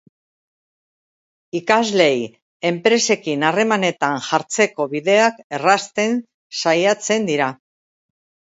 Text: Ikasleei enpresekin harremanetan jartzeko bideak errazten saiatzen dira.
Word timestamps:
Ikasleei 1.59 2.23
enpresekin 2.69 3.45
harremanetan 3.51 4.17
jartzeko 4.31 4.89
bideak 4.95 5.39
errazten 5.59 6.19
saiatzen 6.63 7.31
dira. 7.33 7.53